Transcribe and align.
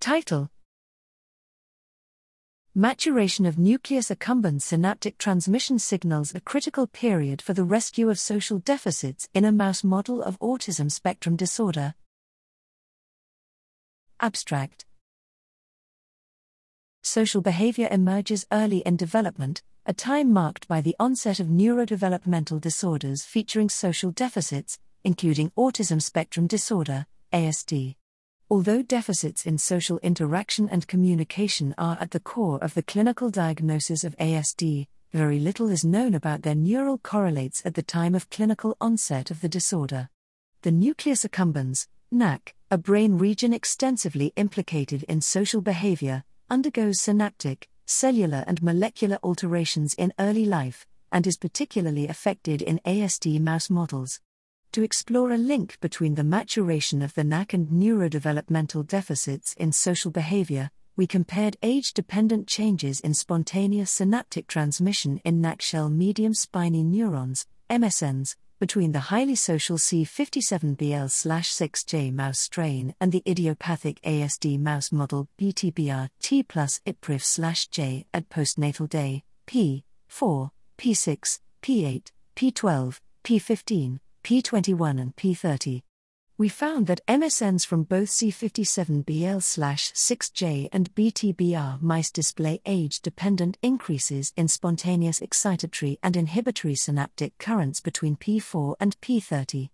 Title 0.00 0.48
Maturation 2.74 3.44
of 3.46 3.58
nucleus 3.58 4.10
accumbens 4.10 4.62
synaptic 4.62 5.18
transmission 5.18 5.80
signals 5.80 6.32
a 6.34 6.40
critical 6.40 6.86
period 6.86 7.42
for 7.42 7.52
the 7.52 7.64
rescue 7.64 8.08
of 8.08 8.18
social 8.20 8.60
deficits 8.60 9.28
in 9.34 9.44
a 9.44 9.50
mouse 9.50 9.82
model 9.82 10.22
of 10.22 10.38
autism 10.38 10.88
spectrum 10.88 11.34
disorder. 11.34 11.94
Abstract 14.20 14.86
Social 17.02 17.40
behavior 17.40 17.88
emerges 17.90 18.46
early 18.52 18.78
in 18.78 18.96
development, 18.96 19.62
a 19.84 19.92
time 19.92 20.32
marked 20.32 20.68
by 20.68 20.80
the 20.80 20.94
onset 21.00 21.40
of 21.40 21.48
neurodevelopmental 21.48 22.60
disorders 22.60 23.24
featuring 23.24 23.68
social 23.68 24.12
deficits, 24.12 24.78
including 25.02 25.50
autism 25.58 26.00
spectrum 26.00 26.46
disorder, 26.46 27.06
ASD. 27.32 27.96
Although 28.50 28.80
deficits 28.80 29.44
in 29.44 29.58
social 29.58 29.98
interaction 29.98 30.70
and 30.70 30.88
communication 30.88 31.74
are 31.76 31.98
at 32.00 32.12
the 32.12 32.20
core 32.20 32.58
of 32.64 32.72
the 32.72 32.82
clinical 32.82 33.28
diagnosis 33.28 34.04
of 34.04 34.16
ASD, 34.16 34.86
very 35.12 35.38
little 35.38 35.68
is 35.68 35.84
known 35.84 36.14
about 36.14 36.40
their 36.40 36.54
neural 36.54 36.96
correlates 36.96 37.60
at 37.66 37.74
the 37.74 37.82
time 37.82 38.14
of 38.14 38.30
clinical 38.30 38.74
onset 38.80 39.30
of 39.30 39.42
the 39.42 39.50
disorder. 39.50 40.08
The 40.62 40.70
nucleus 40.70 41.26
accumbens, 41.26 41.88
NAC, 42.10 42.54
a 42.70 42.78
brain 42.78 43.18
region 43.18 43.52
extensively 43.52 44.32
implicated 44.34 45.02
in 45.02 45.20
social 45.20 45.60
behavior, 45.60 46.24
undergoes 46.48 47.02
synaptic, 47.02 47.68
cellular, 47.84 48.44
and 48.46 48.62
molecular 48.62 49.18
alterations 49.22 49.92
in 49.92 50.14
early 50.18 50.46
life, 50.46 50.86
and 51.12 51.26
is 51.26 51.36
particularly 51.36 52.08
affected 52.08 52.62
in 52.62 52.80
ASD 52.86 53.38
mouse 53.42 53.68
models 53.68 54.20
to 54.72 54.82
explore 54.82 55.32
a 55.32 55.38
link 55.38 55.78
between 55.80 56.14
the 56.14 56.24
maturation 56.24 57.02
of 57.02 57.14
the 57.14 57.24
NAC 57.24 57.52
and 57.52 57.68
neurodevelopmental 57.68 58.86
deficits 58.86 59.54
in 59.54 59.72
social 59.72 60.10
behavior, 60.10 60.70
we 60.96 61.06
compared 61.06 61.56
age 61.62 61.92
dependent 61.92 62.46
changes 62.46 63.00
in 63.00 63.14
spontaneous 63.14 63.90
synaptic 63.90 64.46
transmission 64.46 65.20
in 65.24 65.40
NAC 65.40 65.62
shell 65.62 65.88
medium 65.88 66.34
spiny 66.34 66.82
neurons, 66.82 67.46
MSNs, 67.70 68.34
between 68.58 68.90
the 68.90 69.00
highly 69.00 69.36
social 69.36 69.78
C57BL 69.78 71.08
6J 71.08 72.12
mouse 72.12 72.40
strain 72.40 72.94
and 73.00 73.12
the 73.12 73.22
idiopathic 73.26 74.00
ASD 74.02 74.58
mouse 74.58 74.90
model 74.90 75.28
BTBR 75.38 76.08
T 76.20 76.42
plus 76.42 76.80
IPRIF 76.84 77.70
J 77.70 78.06
at 78.12 78.28
postnatal 78.28 78.88
day 78.88 79.22
P4, 79.46 80.50
P6, 80.76 81.40
P8, 81.62 82.10
P12, 82.34 83.00
P15, 83.24 83.98
P21 84.28 85.00
and 85.00 85.16
P30. 85.16 85.80
We 86.36 86.50
found 86.50 86.86
that 86.86 87.00
MSNs 87.08 87.64
from 87.64 87.84
both 87.84 88.10
C57BL 88.10 89.40
6J 89.94 90.68
and 90.70 90.94
BTBR 90.94 91.80
mice 91.80 92.10
display 92.10 92.60
age 92.66 93.00
dependent 93.00 93.56
increases 93.62 94.34
in 94.36 94.48
spontaneous 94.48 95.20
excitatory 95.20 95.96
and 96.02 96.14
inhibitory 96.14 96.74
synaptic 96.74 97.38
currents 97.38 97.80
between 97.80 98.16
P4 98.16 98.74
and 98.78 99.00
P30. 99.00 99.70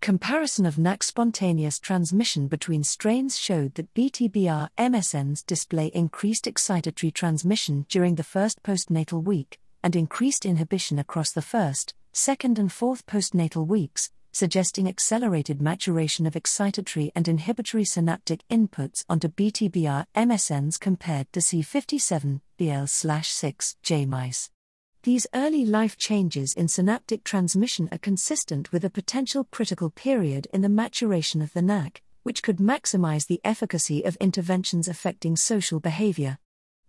Comparison 0.00 0.66
of 0.66 0.78
NAC 0.78 1.02
spontaneous 1.02 1.80
transmission 1.80 2.46
between 2.46 2.84
strains 2.84 3.36
showed 3.36 3.74
that 3.74 3.92
BTBR 3.92 4.68
MSNs 4.78 5.44
display 5.44 5.88
increased 5.88 6.44
excitatory 6.44 7.12
transmission 7.12 7.86
during 7.88 8.14
the 8.14 8.22
first 8.22 8.62
postnatal 8.62 9.24
week, 9.24 9.58
and 9.82 9.96
increased 9.96 10.46
inhibition 10.46 11.00
across 11.00 11.32
the 11.32 11.42
first, 11.42 11.95
second 12.16 12.58
and 12.58 12.72
fourth 12.72 13.04
postnatal 13.04 13.66
weeks, 13.66 14.10
suggesting 14.32 14.88
accelerated 14.88 15.60
maturation 15.60 16.26
of 16.26 16.32
excitatory 16.32 17.10
and 17.14 17.28
inhibitory 17.28 17.84
synaptic 17.84 18.40
inputs 18.50 19.04
onto 19.06 19.28
BTBR 19.28 20.06
MSNs 20.16 20.80
compared 20.80 21.30
to 21.34 21.40
C57 21.40 22.40
BL 22.56 22.86
6 22.86 23.76
J 23.82 24.06
mice. 24.06 24.50
These 25.02 25.26
early 25.34 25.66
life 25.66 25.98
changes 25.98 26.54
in 26.54 26.68
synaptic 26.68 27.22
transmission 27.22 27.86
are 27.92 27.98
consistent 27.98 28.72
with 28.72 28.82
a 28.82 28.90
potential 28.90 29.46
critical 29.50 29.90
period 29.90 30.48
in 30.54 30.62
the 30.62 30.70
maturation 30.70 31.42
of 31.42 31.52
the 31.52 31.60
NAC, 31.60 32.00
which 32.22 32.42
could 32.42 32.56
maximize 32.56 33.26
the 33.26 33.42
efficacy 33.44 34.02
of 34.02 34.16
interventions 34.16 34.88
affecting 34.88 35.36
social 35.36 35.80
behavior. 35.80 36.38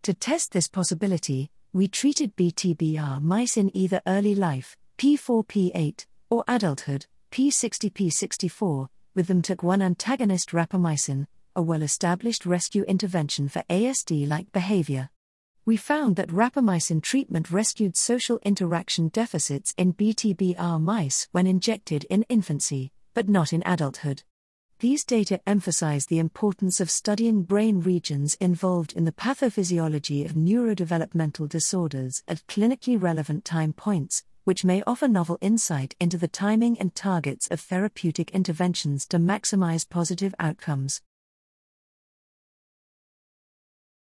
To 0.03 0.13
test 0.13 0.53
this 0.53 0.69
possibility, 0.69 1.51
we 1.73 1.89
treated 1.89 2.37
BTBR 2.37 3.21
mice 3.21 3.57
in 3.57 3.75
either 3.75 4.01
early 4.07 4.33
life, 4.33 4.77
P4P8, 4.97 6.07
or 6.31 6.43
adulthood, 6.47 7.05
P60P64, 7.31 8.87
with 9.13 9.27
mTORC1 9.27 9.83
antagonist 9.83 10.49
rapamycin, 10.49 11.27
a 11.55 11.61
well 11.61 11.83
established 11.83 12.47
rescue 12.47 12.83
intervention 12.83 13.47
for 13.47 13.63
ASD 13.69 14.27
like 14.27 14.51
behavior. 14.51 15.09
We 15.65 15.77
found 15.77 16.15
that 16.15 16.29
rapamycin 16.29 17.03
treatment 17.03 17.51
rescued 17.51 17.95
social 17.95 18.39
interaction 18.43 19.09
deficits 19.09 19.75
in 19.77 19.93
BTBR 19.93 20.81
mice 20.81 21.27
when 21.31 21.45
injected 21.45 22.05
in 22.09 22.23
infancy, 22.23 22.91
but 23.13 23.29
not 23.29 23.53
in 23.53 23.61
adulthood. 23.65 24.23
These 24.79 25.05
data 25.05 25.41
emphasize 25.45 26.05
the 26.05 26.19
importance 26.19 26.79
of 26.79 26.89
studying 26.89 27.43
brain 27.43 27.81
regions 27.81 28.35
involved 28.35 28.93
in 28.93 29.05
the 29.05 29.11
pathophysiology 29.11 30.25
of 30.25 30.33
neurodevelopmental 30.33 31.49
disorders 31.49 32.23
at 32.27 32.45
clinically 32.47 32.99
relevant 32.99 33.43
time 33.43 33.73
points, 33.73 34.23
which 34.47 34.63
may 34.63 34.81
offer 34.87 35.09
novel 35.09 35.37
insight 35.41 35.93
into 35.99 36.17
the 36.17 36.25
timing 36.25 36.79
and 36.79 36.95
targets 36.95 37.49
of 37.49 37.59
therapeutic 37.59 38.31
interventions 38.31 39.05
to 39.05 39.19
maximize 39.19 39.89
positive 39.89 40.33
outcomes. 40.39 41.01